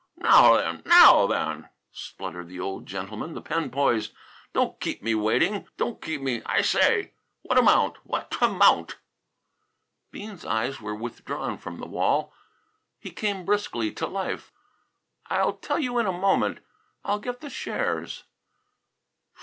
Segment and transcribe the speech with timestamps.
[0.17, 4.13] "Now then, now then!" spluttered the old gentleman, the pen poised.
[4.51, 7.13] "Don't keep me waiting; don't keep me, I say!
[7.43, 8.03] What amount?
[8.03, 8.95] Wha' tamount?"
[10.09, 12.33] Bean's eyes were withdrawn from the wall.
[12.99, 14.51] He came briskly to life.
[15.27, 16.61] "I'll tell you in a moment.
[17.05, 18.23] I'll get the shares."